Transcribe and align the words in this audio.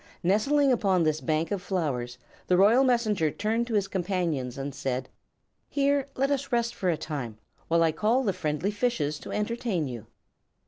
Nestling 0.23 0.71
upon 0.71 1.03
this 1.03 1.21
bank 1.21 1.51
of 1.51 1.61
flowers 1.61 2.17
the 2.47 2.57
Royal 2.57 2.83
Messenger 2.83 3.29
turned 3.29 3.67
to 3.67 3.75
his 3.75 3.87
companions 3.87 4.57
and 4.57 4.73
said: 4.73 5.09
"Here 5.69 6.07
let 6.15 6.31
us 6.31 6.51
rest 6.51 6.73
for 6.73 6.89
a 6.89 6.97
time, 6.97 7.37
while 7.67 7.83
I 7.83 7.91
call 7.91 8.23
the 8.23 8.33
friendly 8.33 8.71
fishes 8.71 9.19
to 9.19 9.31
entertain 9.31 9.87
you." 9.87 10.07